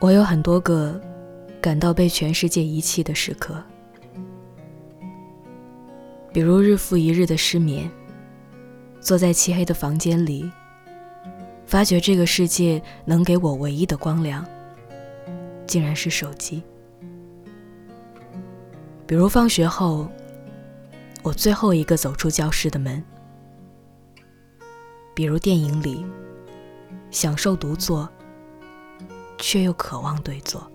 [0.00, 1.00] 我有很多个
[1.60, 3.60] 感到被全世界遗弃的时刻，
[6.32, 7.90] 比如日复一日的失眠，
[9.00, 10.48] 坐在漆黑的房间里，
[11.66, 14.46] 发觉这个世界能给我唯一的光亮，
[15.66, 16.62] 竟然是手机。
[19.04, 20.08] 比如放学后，
[21.24, 23.02] 我最后一个走出教室的门；
[25.12, 26.06] 比如电影里，
[27.10, 28.08] 享受独坐。
[29.38, 30.70] 却又渴望对坐。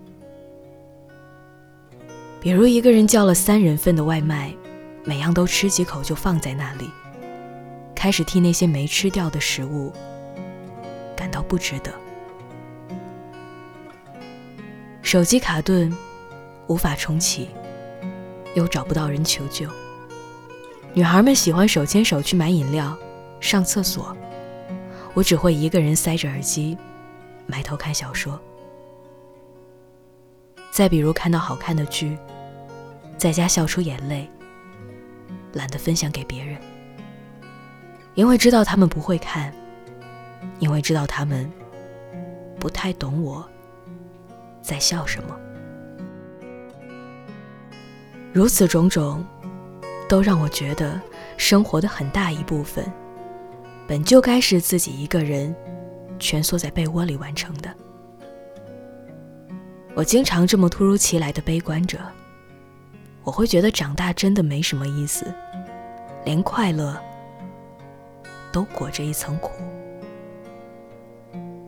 [2.40, 4.54] 比如一个人叫了三人份的外卖，
[5.04, 6.90] 每样都吃几口就放在那里，
[7.94, 9.92] 开始替那些没吃掉的食物
[11.16, 11.92] 感到不值得。
[15.00, 15.90] 手机卡顿，
[16.66, 17.48] 无法重启，
[18.54, 19.68] 又找不到人求救。
[20.92, 22.96] 女孩们喜欢手牵手去买饮料、
[23.40, 24.16] 上厕所，
[25.12, 26.76] 我只会一个人塞着耳机，
[27.46, 28.38] 埋头看小说。
[30.74, 32.18] 再比如看到好看的剧，
[33.16, 34.28] 在家笑出眼泪，
[35.52, 36.58] 懒得分享给别人，
[38.14, 39.54] 因为知道他们不会看，
[40.58, 41.48] 因为知道他们
[42.58, 43.48] 不太懂我
[44.62, 45.38] 在笑什么。
[48.32, 49.24] 如此种种，
[50.08, 51.00] 都让我觉得
[51.36, 52.84] 生活的很大一部分，
[53.86, 55.54] 本就该是自己一个人
[56.18, 57.72] 蜷缩在被窝里完成的。
[59.94, 61.98] 我经常这么突如其来的悲观着，
[63.22, 65.24] 我会觉得长大真的没什么意思，
[66.24, 67.00] 连快乐
[68.52, 69.52] 都裹着一层苦。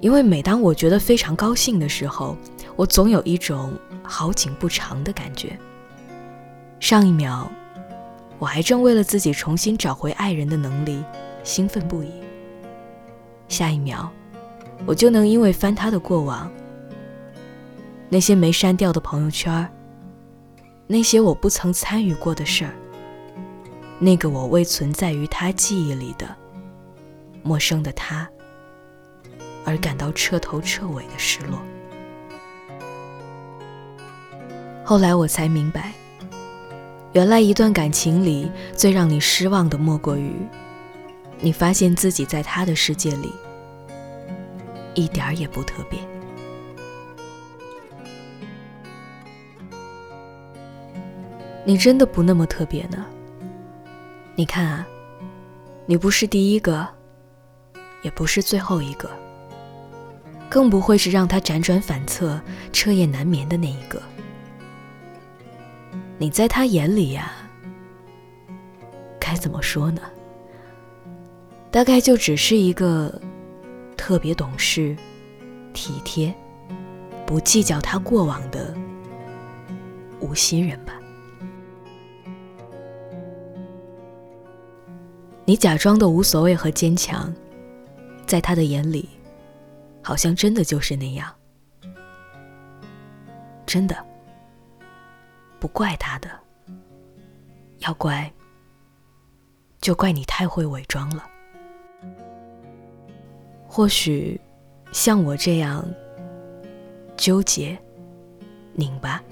[0.01, 2.37] 因为每当我觉得非常高兴的时候，
[2.75, 5.57] 我总有一种好景不长的感觉。
[6.81, 7.49] 上一秒，
[8.41, 11.03] 我还正为了自己重新找回爱人的能力
[11.45, 12.11] 兴奋不已；
[13.49, 14.11] 下一秒，
[14.85, 16.51] 我就能因为翻他的过往。
[18.09, 19.69] 那些没删掉的朋友圈
[20.87, 22.73] 那些我不曾参与过的事儿，
[23.99, 26.29] 那个我未存在于他记忆里的
[27.43, 28.29] 陌生的他，
[29.65, 31.59] 而感到彻头彻尾的失落。
[34.85, 35.93] 后来我才明白，
[37.13, 40.33] 原来一段感情里最让你失望的，莫过于
[41.41, 43.33] 你发现自己在他的世界里
[44.95, 45.99] 一点儿也不特别。
[51.69, 53.05] 你真的不那么特别呢。
[54.37, 54.87] 你看啊，
[55.85, 56.87] 你不是第一个，
[58.03, 59.11] 也不是最后一个，
[60.49, 62.41] 更不会是让他辗转反侧、
[62.73, 64.01] 彻夜难眠的那一个。
[66.19, 67.33] 你在他眼里呀，
[69.19, 70.01] 该怎么说呢？
[71.73, 73.21] 大概就只是一个
[73.97, 74.97] 特别懂事、
[75.75, 76.33] 体贴、
[77.27, 78.73] 不计较他过往的
[80.21, 80.93] 无心人吧。
[85.49, 87.33] 你假装的无所谓和坚强，
[88.27, 89.09] 在他的眼里，
[90.03, 91.33] 好像真的就是那样。
[93.65, 93.97] 真的，
[95.61, 96.29] 不怪他的，
[97.79, 98.29] 要怪，
[99.81, 101.25] 就怪你太会伪装了。
[103.69, 104.41] 或许，
[104.91, 105.89] 像我这样
[107.17, 107.79] 纠结、
[108.73, 109.23] 拧巴、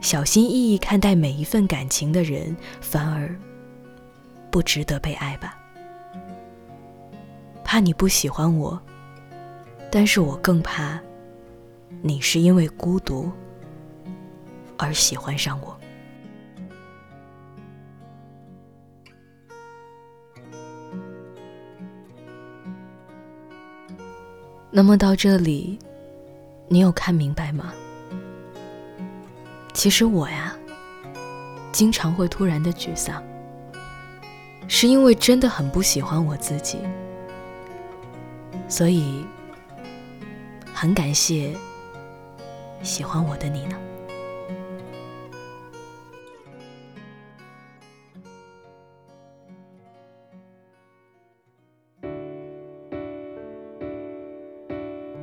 [0.00, 3.38] 小心翼翼看待每一份感情的人，反而。
[4.50, 5.56] 不值得被爱吧？
[7.64, 8.80] 怕你不喜欢我，
[9.92, 11.00] 但是我更怕
[12.02, 13.30] 你是因为孤独
[14.76, 15.76] 而喜欢上我。
[24.72, 25.78] 那么到这里，
[26.68, 27.72] 你有看明白吗？
[29.72, 30.56] 其实我呀，
[31.70, 33.22] 经常会突然的沮丧。
[34.72, 36.78] 是因为真的很不喜欢我自己，
[38.68, 39.26] 所以
[40.72, 41.52] 很感谢
[42.80, 43.76] 喜欢我的你呢。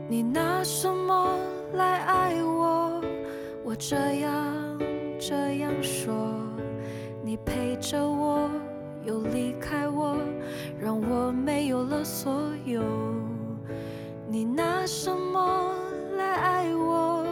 [0.09, 1.39] 你拿什么
[1.73, 3.01] 来爱我？
[3.63, 4.77] 我这样
[5.17, 6.13] 这样说，
[7.23, 8.26] 你陪着我。
[9.07, 10.17] 又离开我，
[10.77, 12.83] 让我没有了所有。
[14.29, 15.73] 你拿什么
[16.17, 17.25] 来爱我？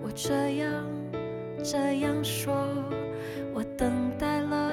[0.00, 0.84] 我这样
[1.60, 2.54] 这样说，
[3.52, 4.72] 我等待了，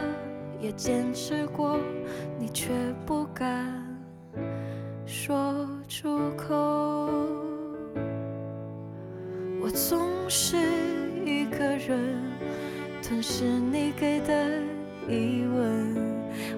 [0.61, 1.79] 也坚持过，
[2.37, 2.71] 你却
[3.07, 3.83] 不敢
[5.03, 6.47] 说出口。
[9.59, 9.99] 我总
[10.29, 10.57] 是
[11.25, 12.21] 一个人
[13.01, 14.61] 吞噬你给的
[15.07, 15.95] 疑问，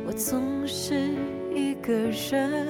[0.06, 1.10] 我总是
[1.54, 1.94] 一个
[2.32, 2.66] 人，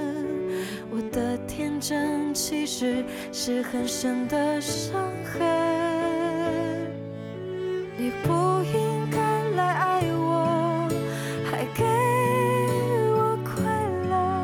[0.89, 5.41] 我的天真其实是很深的伤痕。
[7.95, 9.17] 你不应该
[9.55, 10.89] 来爱我，
[11.45, 11.83] 还给
[13.13, 13.63] 我快
[14.09, 14.43] 乐，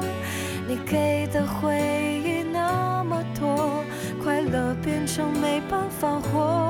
[0.68, 1.78] 你给的回
[2.24, 3.84] 忆那么多。
[4.24, 6.63] 快乐变成没办法活，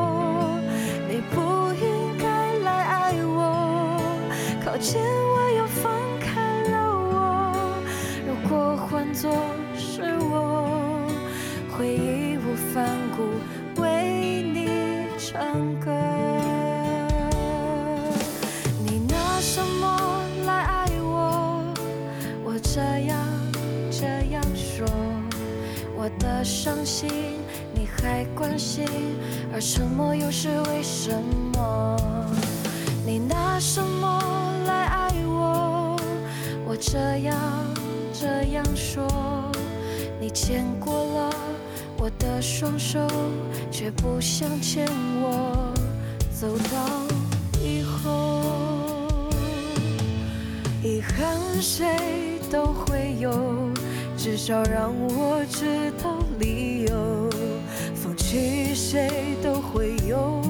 [15.33, 15.89] 唱歌。
[18.85, 21.74] 你拿什么来爱我？
[22.45, 23.18] 我这样
[23.89, 24.85] 这样说，
[25.97, 27.09] 我的伤心
[27.74, 27.88] 你。
[28.03, 28.85] 还关心，
[29.53, 31.09] 而沉默又是为什
[31.56, 31.95] 么？
[33.06, 34.21] 你拿什么
[34.68, 35.95] 来爱我？
[36.68, 37.33] 我这样
[38.12, 39.07] 这样说，
[40.19, 41.33] 你牵过了
[42.03, 43.00] 我的双手，
[43.71, 44.85] 却不想牵
[45.21, 45.73] 我
[46.38, 47.07] 走到
[47.61, 49.07] 以后。
[50.83, 51.88] 遗憾谁
[52.51, 53.31] 都会有，
[54.17, 57.29] 至少让我知道理由。
[57.95, 60.41] 放弃谁都会有，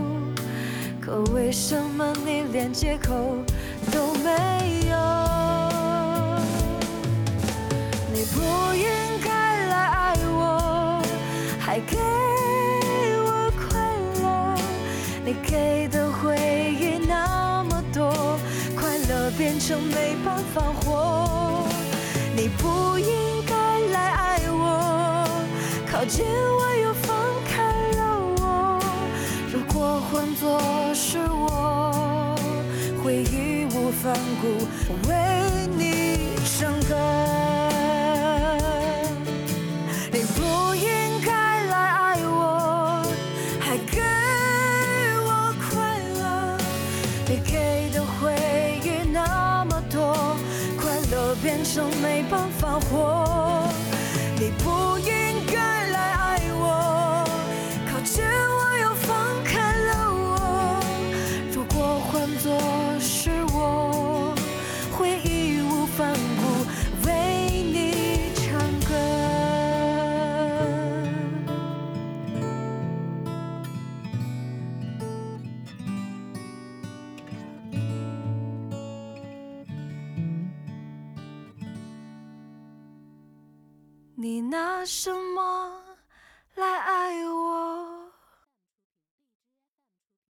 [0.99, 3.13] 可为什么你连借口
[3.91, 4.72] 都没有？
[15.25, 16.35] 你给的回
[16.79, 18.37] 忆那么多，
[18.75, 21.67] 快乐变成没办法活。
[22.35, 23.55] 你不应该
[23.91, 25.27] 来爱我，
[25.89, 27.15] 靠近我又放
[27.45, 28.79] 开了我。
[29.51, 30.01] 如果。
[30.13, 30.61] 换作
[30.93, 32.35] 是我，
[33.03, 34.47] 会义无反顾
[35.09, 37.22] 为你唱歌。
[47.33, 48.31] 你给的回
[48.83, 50.37] 忆那么多，
[50.79, 53.62] 快乐变成没办法活。
[84.23, 85.69] 你拿什么
[86.55, 87.72] 来爱我？